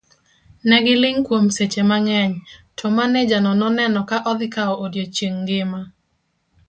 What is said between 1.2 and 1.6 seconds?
kuom